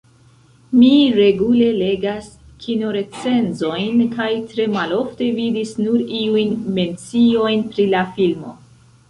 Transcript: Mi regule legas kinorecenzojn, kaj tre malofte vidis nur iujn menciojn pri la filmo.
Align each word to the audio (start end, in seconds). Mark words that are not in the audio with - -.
Mi 0.77 0.87
regule 1.17 1.67
legas 1.81 2.29
kinorecenzojn, 2.63 4.01
kaj 4.17 4.31
tre 4.55 4.67
malofte 4.77 5.29
vidis 5.37 5.75
nur 5.85 6.03
iujn 6.23 6.59
menciojn 6.81 7.65
pri 7.71 7.89
la 7.95 8.03
filmo. 8.19 8.57